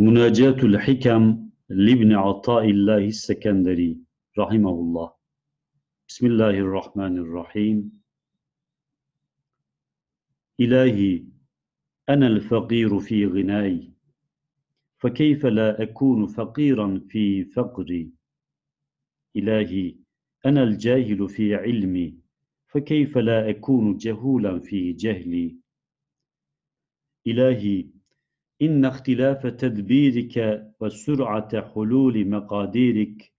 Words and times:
مناجاة 0.00 0.56
الحكم 0.62 1.50
لابن 1.68 2.12
عطاء 2.12 2.70
الله 2.70 3.04
السكندري 3.04 3.98
رحمه 4.38 4.70
الله 4.70 5.12
بسم 6.08 6.26
الله 6.26 6.50
الرحمن 6.50 7.18
الرحيم. 7.18 8.00
إلهي 10.60 11.24
أنا 12.08 12.26
الفقير 12.26 12.98
في 13.00 13.26
غناي 13.26 13.92
فكيف 14.98 15.46
لا 15.46 15.82
أكون 15.82 16.26
فقيرا 16.26 17.00
في 17.08 17.44
فقري؟ 17.44 18.10
إلهي 19.36 19.96
أنا 20.46 20.62
الجاهل 20.62 21.28
في 21.28 21.54
علمي 21.54 22.14
فكيف 22.66 23.18
لا 23.18 23.50
أكون 23.50 23.96
جهولا 23.96 24.60
في 24.60 24.92
جهلي؟ 24.92 25.56
إلهي 27.26 27.99
إن 28.62 28.84
اختلاف 28.84 29.46
تدبيرك 29.46 30.66
وسرعة 30.80 31.72
حلول 31.74 32.28
مقاديرك 32.28 33.32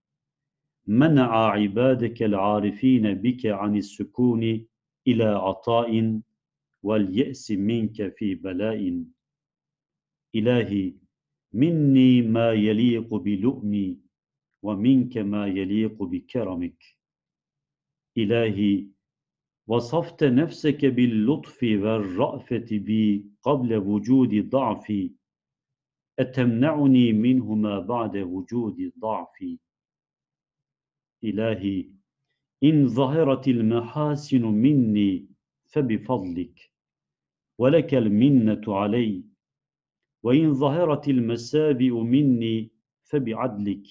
منع 0.86 1.46
عبادك 1.46 2.22
العارفين 2.22 3.14
بك 3.14 3.46
عن 3.46 3.76
السكون 3.76 4.66
إلى 5.06 5.24
عطاء 5.24 6.20
واليأس 6.82 7.50
منك 7.50 8.16
في 8.16 8.34
بلاء. 8.34 9.04
إلهي 10.34 10.94
مني 11.52 12.22
ما 12.22 12.52
يليق 12.52 13.14
بلؤمي 13.14 13.98
ومنك 14.62 15.18
ما 15.18 15.46
يليق 15.46 16.02
بكرمك. 16.02 16.84
إلهي 18.18 18.86
وصفت 19.66 20.24
نفسك 20.24 20.84
باللطف 20.84 21.62
والرأفة 21.62 22.66
بي 22.70 23.26
قبل 23.42 23.76
وجود 23.76 24.50
ضعفي 24.50 25.10
أتمنعني 26.18 27.12
منهما 27.12 27.78
بعد 27.78 28.16
وجود 28.16 28.92
ضعفي 28.98 29.58
إلهي 31.24 31.90
إن 32.64 32.88
ظهرت 32.88 33.48
المحاسن 33.48 34.42
مني 34.42 35.28
فبفضلك 35.66 36.72
ولك 37.58 37.94
المنة 37.94 38.62
علي. 38.68 39.24
وإن 40.22 40.54
ظهرت 40.54 41.08
المسابئ 41.08 41.90
مني 41.90 42.70
فبعدلك 43.04 43.86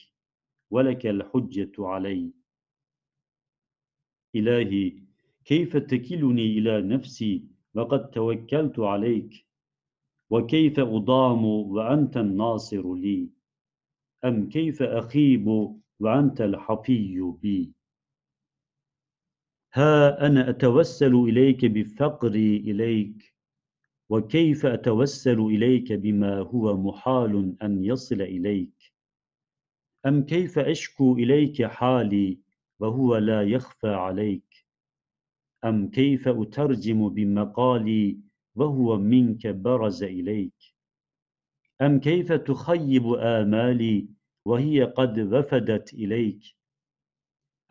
ولك 0.70 1.06
الحجة 1.06 1.72
علي. 1.80 2.32
إلهي 4.36 5.11
كيف 5.46 5.78
تكلني 5.78 6.58
إلى 6.58 6.82
نفسي 6.82 7.46
وقد 7.74 8.10
توكلت 8.10 8.80
عليك؟ 8.80 9.46
وكيف 10.30 10.80
أضام 10.80 11.46
وأنت 11.46 12.18
الناصر 12.18 12.94
لي؟ 12.94 13.30
أم 14.26 14.50
كيف 14.50 14.82
أخيب 14.84 15.48
وأنت 16.00 16.42
الحفي 16.42 17.22
بي؟ 17.42 17.72
ها 19.74 20.28
أنا 20.28 20.50
أتوسل 20.50 21.16
إليك 21.16 21.66
بفقري 21.66 22.58
إليك 22.58 23.34
وكيف 24.10 24.66
أتوسل 24.66 25.40
إليك 25.40 25.94
بما 25.94 26.40
هو 26.40 26.78
محال 26.78 27.56
أن 27.64 27.84
يصل 27.84 28.22
إليك؟ 28.22 28.94
أم 30.06 30.26
كيف 30.26 30.60
أشكو 30.60 31.14
إليك 31.14 31.66
حالي 31.66 32.40
وهو 32.80 33.18
لا 33.18 33.44
يخفى 33.44 33.90
عليك؟ 33.90 34.51
أم 35.66 35.90
كيف 35.90 36.28
أترجم 36.28 37.10
بمقالي 37.10 38.20
وهو 38.56 38.98
منك 38.98 39.48
برز 39.48 40.04
إليك؟ 40.04 40.54
أم 41.82 42.00
كيف 42.00 42.32
تخيب 42.32 43.14
آمالي 43.14 44.08
وهي 44.46 44.84
قد 44.84 45.20
وفدت 45.20 45.94
إليك؟ 45.94 46.56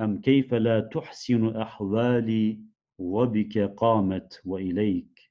أم 0.01 0.21
كيف 0.21 0.55
لا 0.55 0.81
تحسن 0.81 1.57
أحوالي 1.57 2.61
وبك 2.99 3.59
قامت 3.59 4.43
وإليك؟ 4.45 5.31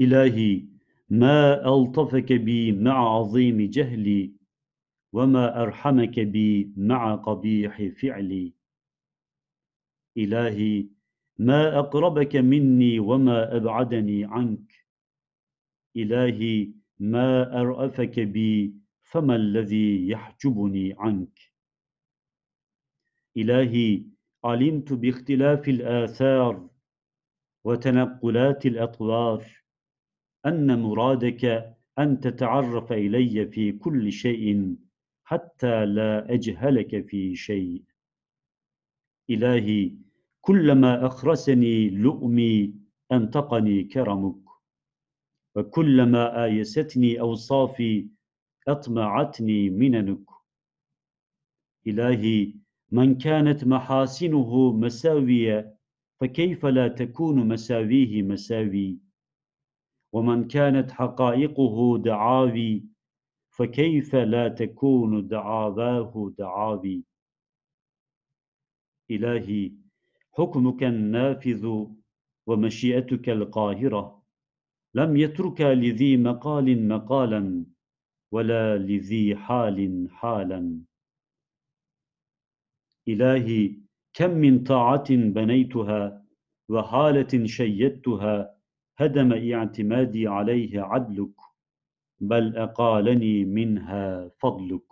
إلهي 0.00 0.64
ما 1.10 1.68
ألطفك 1.74 2.32
بي 2.32 2.72
مع 2.72 3.16
عظيم 3.16 3.70
جهلي 3.70 4.32
وما 5.12 5.62
أرحمك 5.62 6.20
بي 6.20 6.72
مع 6.76 7.14
قبيح 7.14 7.88
فعلي. 8.02 8.52
إلهي 10.16 10.86
ما 11.38 11.78
أقربك 11.78 12.36
مني 12.36 12.98
وما 13.00 13.56
أبعدني 13.56 14.24
عنك. 14.24 14.86
إلهي 15.96 16.70
ما 16.98 17.60
أرأفك 17.60 18.20
بي 18.20 18.74
فما 19.02 19.36
الذي 19.36 20.08
يحجبني 20.08 20.94
عنك؟ 20.98 21.38
إلهي 23.36 24.02
علمت 24.44 24.92
باختلاف 24.92 25.68
الآثار 25.68 26.68
وتنقلات 27.64 28.66
الأطوار 28.66 29.44
أن 30.46 30.78
مرادك 30.82 31.74
أن 31.98 32.20
تتعرف 32.20 32.92
إلي 32.92 33.46
في 33.46 33.72
كل 33.72 34.12
شيء 34.12 34.76
حتى 35.24 35.86
لا 35.86 36.34
أجهلك 36.34 37.06
في 37.06 37.36
شيء. 37.36 37.82
إلهي 39.30 40.05
كلما 40.46 41.06
أخرسني 41.06 41.90
لؤمي 41.90 42.74
أنطقني 43.12 43.84
كرمك 43.84 44.44
وكلما 45.56 46.44
آيستني 46.44 47.20
أوصافي 47.20 48.08
أطمعتني 48.68 49.70
مننك. 49.70 50.26
إلهي 51.86 52.54
من 52.92 53.18
كانت 53.18 53.64
محاسنه 53.64 54.72
مساوية 54.72 55.76
فكيف 56.20 56.66
لا 56.66 56.88
تكون 56.88 57.48
مساويه 57.48 58.22
مساوي؟ 58.22 58.98
ومن 60.12 60.48
كانت 60.48 60.90
حقائقه 60.90 61.98
دعاوي 61.98 62.84
فكيف 63.50 64.14
لا 64.14 64.48
تكون 64.48 65.28
دعاواه 65.28 66.32
دعاوي؟ 66.38 67.04
إلهي 69.10 69.85
حكمك 70.38 70.82
النافذ 70.82 71.86
ومشيئتك 72.46 73.28
القاهرة. 73.28 74.22
لم 74.94 75.16
يترك 75.16 75.60
لذي 75.60 76.16
مقال 76.16 76.88
مقالا 76.88 77.64
ولا 78.32 78.78
لذي 78.78 79.36
حال 79.36 80.08
حالا. 80.10 80.80
إلهي 83.08 83.76
كم 84.14 84.30
من 84.30 84.64
طاعة 84.64 85.08
بنيتها 85.10 86.26
وحالة 86.68 87.46
شيدتها 87.46 88.56
هدم 88.98 89.32
اعتمادي 89.32 90.26
عليه 90.26 90.80
عدلك 90.80 91.36
بل 92.20 92.56
أقالني 92.56 93.44
منها 93.44 94.28
فضلك. 94.28 94.88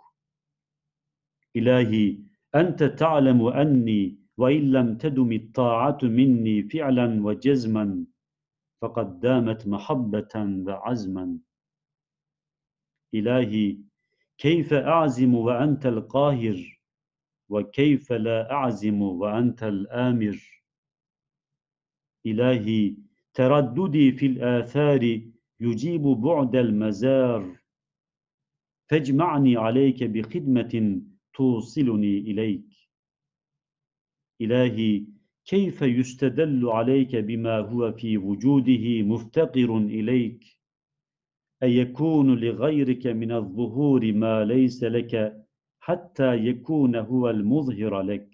إلهي 1.55 2.17
أنت 2.55 2.83
تعلم 2.83 3.47
أني 3.47 4.24
وإن 4.37 4.71
لم 4.71 4.97
تدم 4.97 5.31
الطاعة 5.31 5.97
مني 6.03 6.63
فعلا 6.63 7.23
وجزما 7.25 8.05
فقد 8.81 9.19
دامت 9.19 9.67
محبة 9.67 10.63
وعزما. 10.67 11.37
إلهي 13.13 13.77
كيف 14.37 14.73
أعزم 14.73 15.35
وأنت 15.35 15.85
القاهر؟ 15.85 16.79
وكيف 17.49 18.11
لا 18.13 18.51
أعزم 18.51 19.01
وأنت 19.01 19.63
الآمر؟ 19.63 20.63
إلهي 22.25 22.95
ترددي 23.33 24.11
في 24.11 24.25
الآثار 24.25 25.21
يجيب 25.59 26.01
بعد 26.01 26.55
المزار. 26.55 27.57
فاجمعني 28.89 29.57
عليك 29.57 30.03
بخدمة 30.03 31.01
توصلني 31.33 32.17
إليك. 32.17 32.74
إلهي 34.41 35.05
كيف 35.45 35.81
يستدل 35.81 36.69
عليك 36.69 37.15
بما 37.15 37.59
هو 37.59 37.91
في 37.91 38.17
وجوده 38.17 39.01
مفتقر 39.01 39.77
إليك؟ 39.77 40.43
أيكون 41.63 42.39
لغيرك 42.39 43.07
من 43.07 43.31
الظهور 43.31 44.13
ما 44.13 44.45
ليس 44.45 44.83
لك 44.83 45.45
حتى 45.79 46.35
يكون 46.35 46.95
هو 46.95 47.29
المظهر 47.29 48.01
لك؟ 48.01 48.29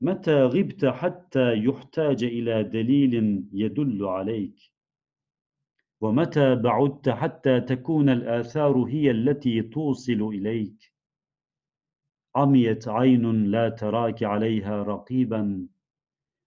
متى 0.00 0.42
غبت 0.42 0.84
حتى 0.84 1.54
يحتاج 1.54 2.24
إلى 2.24 2.64
دليل 2.64 3.44
يدل 3.52 4.04
عليك؟ 4.04 4.56
ومتى 6.00 6.54
بعدت 6.54 7.08
حتى 7.08 7.60
تكون 7.60 8.08
الآثار 8.08 8.78
هي 8.78 9.10
التي 9.10 9.62
توصل 9.62 10.22
إليك؟ 10.22 10.95
عميت 12.36 12.88
عين 12.88 13.44
لا 13.44 13.68
تراك 13.68 14.22
عليها 14.22 14.82
رقيبا 14.82 15.66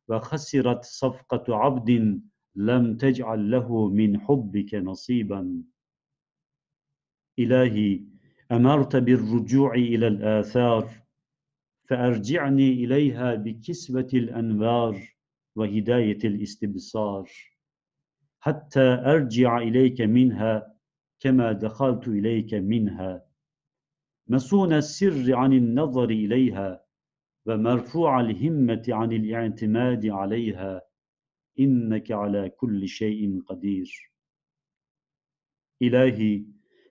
وخسرت 0.07 0.83
صفقة 0.83 1.55
عبد 1.55 2.21
لم 2.55 2.97
تجعل 2.97 3.51
له 3.51 3.89
من 3.89 4.19
حبك 4.19 4.75
نصيبا. 4.75 5.63
إلهي 7.39 8.01
أمرت 8.51 8.95
بالرجوع 8.95 9.73
إلى 9.73 10.07
الآثار 10.07 10.89
فأرجعني 11.87 12.73
إليها 12.73 13.35
بكسبة 13.35 14.09
الأنوار 14.13 15.15
وهداية 15.55 16.19
الاستبصار. 16.23 17.29
حتى 18.39 18.81
أرجع 18.81 19.57
إليك 19.57 20.01
منها 20.01 20.73
كما 21.19 21.51
دخلت 21.51 22.07
إليك 22.07 22.53
منها. 22.53 23.28
مسون 24.29 24.73
السر 24.73 25.35
عن 25.35 25.53
النظر 25.53 26.09
إليها 26.09 26.85
ومرفوع 27.45 28.19
الهمة 28.19 28.83
عن 28.89 29.11
الاعتماد 29.13 30.05
عليها 30.05 30.81
إنك 31.59 32.11
على 32.11 32.49
كل 32.49 32.87
شيء 32.87 33.41
قدير. 33.41 34.11
إلهي 35.81 36.45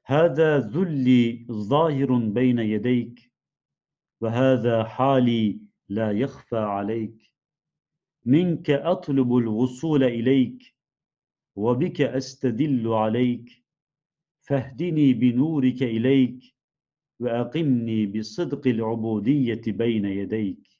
هذا 0.05 0.59
ذلي 0.59 1.47
ظاهر 1.51 2.19
بين 2.19 2.59
يديك 2.59 3.33
وهذا 4.21 4.85
حالي 4.85 5.61
لا 5.89 6.11
يخفى 6.13 6.59
عليك. 6.59 7.33
منك 8.25 8.71
أطلب 8.71 9.37
الوصول 9.37 10.05
إليك 10.05 10.75
وبك 11.57 12.01
أستدل 12.01 12.89
عليك. 12.89 13.65
فاهدني 14.41 15.13
بنورك 15.15 15.83
إليك 15.83 16.58
وأقمني 17.21 18.07
بصدق 18.07 18.67
العبودية 18.67 19.63
بين 19.67 20.05
يديك. 20.05 20.79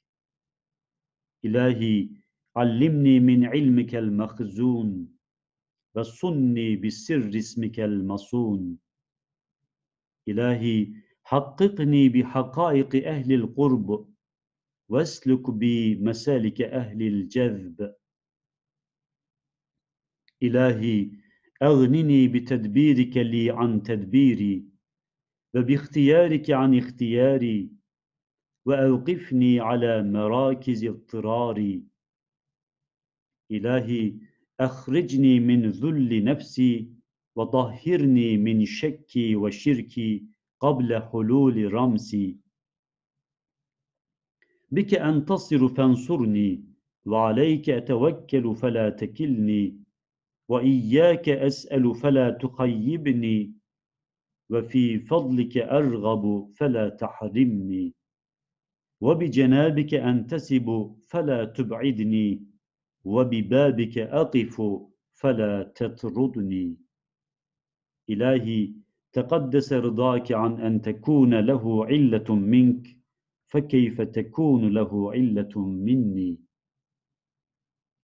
إلهي 1.45 2.09
علمني 2.55 3.19
من 3.19 3.45
علمك 3.45 3.95
المخزون 3.95 5.07
وصني 5.95 6.75
بسر 6.75 7.31
اسمك 7.37 7.79
المصون. 7.79 8.77
إلهي 10.27 10.93
حققني 11.23 12.09
بحقائق 12.09 13.07
أهل 13.07 13.33
القرب 13.33 14.09
واسلك 14.89 15.49
بمسالك 15.49 16.61
أهل 16.61 17.01
الجذب. 17.01 17.95
إلهي 20.43 21.11
أغنني 21.63 22.27
بتدبيرك 22.27 23.17
لي 23.17 23.51
عن 23.51 23.83
تدبيري. 23.83 24.78
وباختيارك 25.55 26.51
عن 26.51 26.77
اختياري 26.77 27.69
وأوقفني 28.65 29.59
على 29.59 30.03
مراكز 30.03 30.85
اضطراري. 30.85 31.83
إلهي 33.51 34.13
أخرجني 34.59 35.39
من 35.39 35.69
ذل 35.69 36.23
نفسي 36.23 36.89
وطهرني 37.35 38.37
من 38.37 38.65
شكي 38.65 39.35
وشركي 39.35 40.25
قبل 40.59 41.01
حلول 41.01 41.73
رمسي. 41.73 42.37
بك 44.71 44.93
أنتصر 44.93 45.67
فانصرني 45.67 46.63
وعليك 47.05 47.69
أتوكل 47.69 48.55
فلا 48.55 48.89
تكلني 48.89 49.75
وإياك 50.49 51.29
أسأل 51.29 51.95
فلا 51.95 52.29
تخيبني. 52.29 53.58
وفي 54.49 54.99
فضلك 54.99 55.57
أرغب 55.57 56.51
فلا 56.55 56.89
تحرمني. 56.89 57.93
وبجنابك 59.01 59.93
أنتسب 59.93 60.95
فلا 61.07 61.45
تبعدني. 61.45 62.43
وببابك 63.03 63.97
أقف 63.97 64.61
فلا 65.13 65.63
تطردني. 65.63 66.77
إلهي 68.09 68.73
تقدس 69.13 69.73
رضاك 69.73 70.31
عن 70.31 70.61
أن 70.61 70.81
تكون 70.81 71.39
له 71.39 71.85
علة 71.85 72.35
منك 72.35 72.87
فكيف 73.47 74.01
تكون 74.01 74.73
له 74.73 75.11
علة 75.11 75.59
مني؟ 75.67 76.37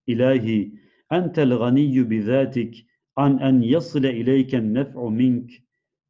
إلهي 0.10 0.72
أنت 1.12 1.40
الغني 1.40 2.04
بذاتك 2.04 2.72
عن 3.18 3.40
أن 3.40 3.64
يصل 3.64 4.06
إليك 4.06 4.56
النفع 4.56 5.10
منك 5.10 5.65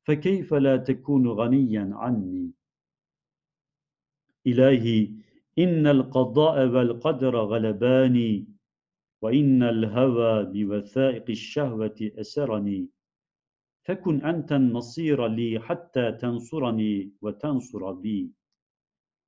فكيف 0.08 0.54
لا 0.54 0.78
تكون 0.78 1.28
غنيا 1.28 1.90
عني؟ 1.94 2.52
إلهي 4.48 5.10
إن 5.60 5.88
القضاء 5.88 6.68
والقدر 6.68 7.36
غلباني 7.36 8.48
وإن 9.22 9.64
الهوى 9.64 10.46
بوثائق 10.46 11.26
الشهوة 11.30 11.96
أسرني. 12.02 12.88
فكن 13.84 14.26
أنت 14.26 14.52
النصير 14.52 15.28
لي 15.28 15.60
حتى 15.60 16.12
تنصرني 16.12 17.12
وتنصر 17.22 17.92
بي. 17.92 18.32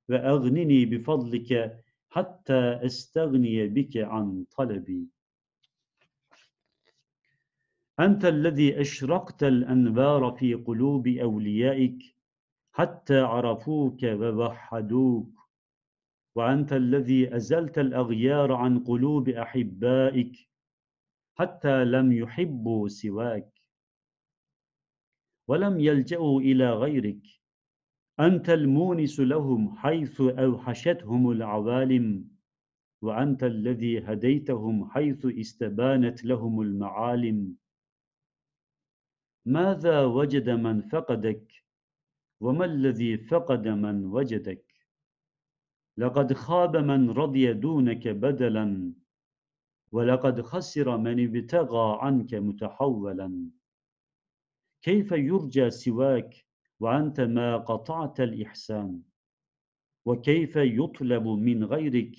وأغنني 0.08 0.86
بفضلك 0.86 1.84
حتى 2.10 2.60
أستغني 2.86 3.66
بك 3.66 3.96
عن 3.96 4.44
طلبي. 4.56 5.06
أنت 8.00 8.24
الذي 8.24 8.80
أشرقت 8.80 9.42
الأنبار 9.42 10.32
في 10.32 10.54
قلوب 10.54 11.08
أوليائك 11.08 12.14
حتى 12.72 13.20
عرفوك 13.20 14.02
ووحدوك 14.02 15.38
وأنت 16.34 16.72
الذي 16.72 17.36
أزلت 17.36 17.78
الأغيار 17.78 18.52
عن 18.52 18.78
قلوب 18.78 19.28
أحبائك 19.28 20.48
حتى 21.38 21.84
لم 21.84 22.12
يحبوا 22.12 22.88
سواك 22.88 23.58
ولم 25.48 25.80
يلجأوا 25.80 26.40
إلى 26.40 26.72
غيرك. 26.72 27.26
أنت 28.20 28.50
المونس 28.50 29.20
لهم 29.20 29.76
حيث 29.76 30.20
أوحشتهم 30.20 31.30
العوالم 31.30 32.28
وأنت 33.02 33.44
الذي 33.44 33.98
هديتهم 33.98 34.90
حيث 34.90 35.26
استبانت 35.26 36.24
لهم 36.24 36.60
المعالم. 36.60 37.56
ماذا 39.48 40.04
وجد 40.04 40.50
من 40.50 40.80
فقدك؟ 40.80 41.64
وما 42.40 42.64
الذي 42.64 43.18
فقد 43.18 43.68
من 43.68 44.04
وجدك؟ 44.04 44.64
لقد 45.96 46.32
خاب 46.32 46.76
من 46.76 47.10
رضي 47.10 47.52
دونك 47.52 48.08
بدلا 48.08 48.92
ولقد 49.92 50.40
خسر 50.40 50.96
من 50.96 51.24
ابتغى 51.24 51.98
عنك 52.00 52.34
متحولا. 52.34 53.50
كيف 54.82 55.12
يرجى 55.12 55.70
سواك 55.70 56.46
وأنت 56.80 57.20
ما 57.20 57.56
قطعت 57.56 58.20
الإحسان؟ 58.20 59.02
وكيف 60.04 60.56
يطلب 60.56 61.26
من 61.26 61.64
غيرك 61.64 62.16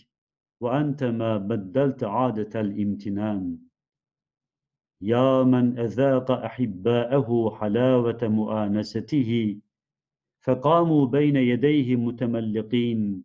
وأنت 0.61 1.03
ما 1.03 1.37
بدلت 1.37 2.03
عادة 2.03 2.61
الامتنان؟ 2.61 3.68
يا 5.01 5.43
من 5.43 5.79
أذاق 5.79 6.31
أحباءه 6.31 7.57
حلاوة 7.59 8.19
مؤانسته 8.23 9.59
فقاموا 10.41 11.05
بين 11.05 11.35
يديه 11.35 11.95
متملقين. 11.95 13.23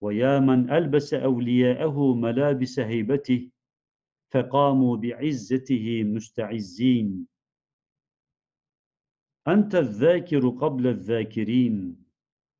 ويا 0.00 0.38
من 0.38 0.70
ألبس 0.70 1.14
أولياءه 1.14 2.14
ملابس 2.14 2.80
هيبته 2.80 3.50
فقاموا 4.30 4.96
بعزته 4.96 6.02
مستعزين. 6.04 7.26
أنت 9.48 9.74
الذاكر 9.74 10.48
قبل 10.48 10.86
الذاكرين 10.86 11.96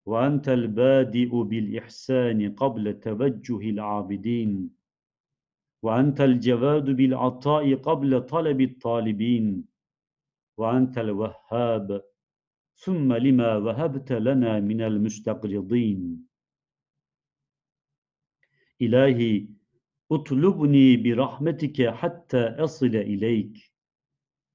وأنت 0.06 0.48
البادئ 0.48 1.42
بالإحسان 1.42 2.54
قبل 2.54 3.00
توجه 3.00 3.70
العابدين. 3.70 4.79
وأنت 5.82 6.20
الجواد 6.20 6.90
بالعطاء 6.90 7.74
قبل 7.74 8.26
طلب 8.26 8.60
الطالبين 8.60 9.64
وأنت 10.56 10.98
الوهاب 10.98 12.04
ثم 12.74 13.12
لما 13.12 13.56
وهبت 13.56 14.12
لنا 14.12 14.60
من 14.60 14.80
المستقرضين. 14.80 16.26
إلهي 18.82 19.48
اطلبني 20.12 20.96
برحمتك 20.96 21.88
حتى 21.88 22.42
أصل 22.46 22.86
إليك 22.86 23.72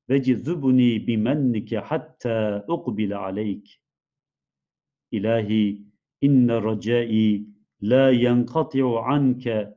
وجذبني 0.10 1.00
بمنك 1.00 1.76
حتى 1.76 2.64
أقبل 2.70 3.14
عليك. 3.14 3.82
إلهي 5.14 5.82
إن 6.24 6.52
رجائي 6.52 7.46
لا 7.82 8.12
ينقطع 8.12 9.04
عنك 9.04 9.76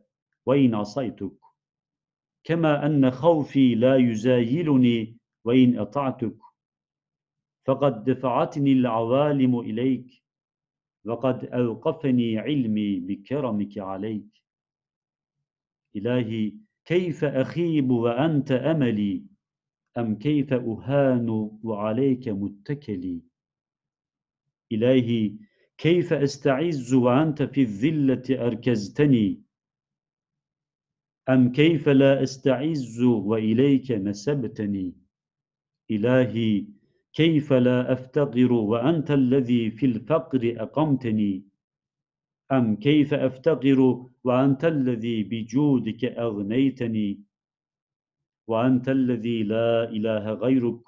وإن 0.48 0.74
عصيتك؟ 0.74 1.32
كما 2.44 2.86
أن 2.86 3.10
خوفي 3.10 3.74
لا 3.74 3.96
يزايلني 3.96 5.16
وإن 5.44 5.78
أطعتك. 5.78 6.36
فقد 7.66 8.04
دفعتني 8.04 8.72
العوالم 8.72 9.60
إليك 9.60 10.22
وقد 11.04 11.44
أوقفني 11.44 12.38
علمي 12.38 13.00
بكرمك 13.00 13.78
عليك. 13.78 14.42
إلهي 15.96 16.52
كيف 16.84 17.24
أخيب 17.24 17.90
وأنت 17.90 18.52
أملي؟ 18.52 19.22
أم 19.98 20.18
كيف 20.18 20.52
أهان 20.52 21.28
وعليك 21.62 22.28
متكلي؟ 22.28 23.20
إلهي 24.72 25.34
كيف 25.78 26.12
أستعز 26.12 26.94
وأنت 26.94 27.42
في 27.42 27.62
الذلة 27.62 28.46
أركزتني؟ 28.46 29.47
أم 31.28 31.52
كيف 31.52 31.88
لا 31.88 32.22
أستعز 32.22 33.02
وإليك 33.02 33.90
نسبتني؟ 33.90 34.94
إلهي 35.90 36.66
كيف 37.12 37.52
لا 37.52 37.92
أفتقر 37.92 38.52
وأنت 38.52 39.10
الذي 39.10 39.70
في 39.70 39.86
الفقر 39.86 40.54
أقمتني؟ 40.56 41.44
أم 42.52 42.76
كيف 42.76 43.14
أفتقر 43.14 44.06
وأنت 44.24 44.64
الذي 44.64 45.22
بجودك 45.22 46.04
أغنيتني؟ 46.04 47.20
وأنت 48.48 48.88
الذي 48.88 49.42
لا 49.42 49.90
إله 49.90 50.32
غيرك. 50.32 50.80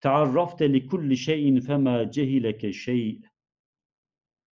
تعرفت 0.00 0.62
لكل 0.62 1.16
شيء 1.16 1.60
فما 1.60 2.02
جهلك 2.02 2.70
شيء. 2.70 3.20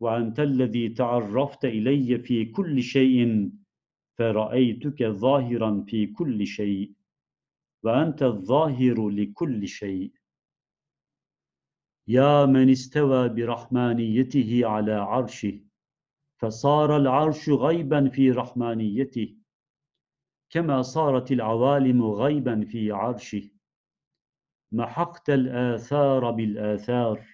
وأنت 0.01 0.41
الذي 0.41 0.89
تعرفت 0.89 1.65
إلي 1.65 2.19
في 2.19 2.45
كل 2.45 2.83
شيء 2.83 3.51
فرأيتك 4.19 5.03
ظاهرا 5.03 5.85
في 5.89 6.07
كل 6.07 6.47
شيء 6.47 6.93
وأنت 7.83 8.23
الظاهر 8.23 9.09
لكل 9.09 9.69
شيء. 9.69 10.13
يا 12.09 12.47
من 12.47 12.71
استوى 12.71 13.29
برحمانيته 13.29 14.61
على 14.65 14.93
عرشه 14.93 15.61
فصار 16.41 16.97
العرش 16.97 17.49
غيبا 17.49 18.09
في 18.09 18.31
رحمانيته 18.31 19.37
كما 20.51 20.83
صارت 20.83 21.33
العوالم 21.33 22.03
غيبا 22.03 22.65
في 22.65 22.93
عرشه. 22.93 23.51
محقت 24.73 25.31
الآثار 25.31 26.31
بالآثار 26.31 27.27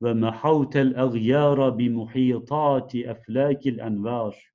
ومحوت 0.00 0.76
الأغيار 0.76 1.70
بمحيطات 1.70 2.96
أفلاك 2.96 3.66
الأنوار. 3.66 4.51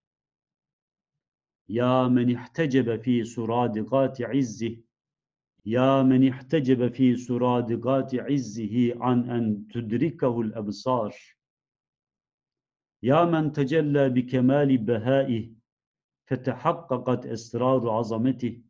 يا 1.69 2.07
من 2.07 2.35
احتجب 2.35 3.01
في 3.01 3.23
سرادقات 3.23 4.21
عزه 4.21 4.77
يا 5.65 6.03
من 6.03 6.27
احتجب 6.27 6.87
في 6.93 7.15
سرادقات 7.15 8.15
عزه 8.15 9.03
عن 9.03 9.29
أن 9.29 9.67
تدركه 9.67 10.41
الأبصار. 10.41 11.15
يا 13.03 13.25
من 13.25 13.51
تجلى 13.51 14.09
بكمال 14.09 14.77
بهائه 14.77 15.51
فتحققت 16.25 17.25
أسرار 17.25 17.89
عظمته. 17.89 18.61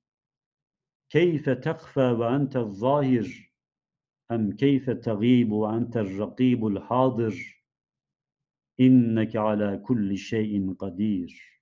كيف 1.09 1.49
تخفى 1.49 2.11
وأنت 2.11 2.55
الظاهر 2.55 3.51
أم 4.31 4.51
كيف 4.55 4.89
تغيب 4.89 5.51
وأنت 5.51 5.97
الرقيب 5.97 6.67
الحاضر؟ 6.67 7.63
إنك 8.79 9.35
على 9.35 9.77
كل 9.77 10.17
شيء 10.17 10.73
قدير. 10.73 11.56